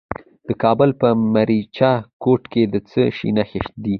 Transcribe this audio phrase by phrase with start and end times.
[0.47, 1.91] د کابل په میربچه
[2.23, 3.89] کوټ کې د څه شي نښې دي؟